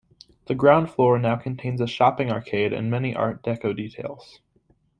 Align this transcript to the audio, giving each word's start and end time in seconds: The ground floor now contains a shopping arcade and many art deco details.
The 0.47 0.55
ground 0.55 0.89
floor 0.89 1.19
now 1.19 1.35
contains 1.35 1.79
a 1.79 1.85
shopping 1.85 2.31
arcade 2.31 2.73
and 2.73 2.89
many 2.89 3.15
art 3.15 3.43
deco 3.43 3.75
details. 3.77 4.39